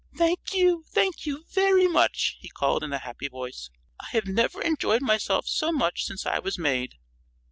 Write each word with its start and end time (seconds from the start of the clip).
"Thank 0.17 0.53
you! 0.55 0.83
Thank 0.89 1.27
you 1.27 1.45
very 1.53 1.87
much!" 1.87 2.37
he 2.39 2.49
called, 2.49 2.83
in 2.83 2.91
a 2.91 2.97
happy 2.97 3.27
voice. 3.27 3.69
"I 3.99 4.07
have 4.13 4.25
never 4.25 4.59
enjoyed 4.59 5.03
myself 5.03 5.45
so 5.45 5.71
much 5.71 6.05
since 6.05 6.25
I 6.25 6.39
was 6.39 6.57
made." 6.57 6.95